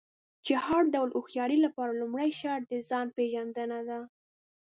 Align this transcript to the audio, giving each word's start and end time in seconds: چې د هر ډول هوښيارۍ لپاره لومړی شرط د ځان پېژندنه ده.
چې 0.45 0.53
د 0.57 0.61
هر 0.67 0.83
ډول 0.93 1.09
هوښيارۍ 1.15 1.57
لپاره 1.65 1.97
لومړی 2.01 2.29
شرط 2.39 2.63
د 2.69 2.73
ځان 2.89 3.07
پېژندنه 3.17 3.79
ده. 3.89 3.99